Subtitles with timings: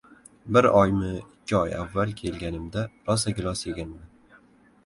[0.55, 4.43] Bir oymi- ikki oy avval kelganimda rosa gilos yeganman.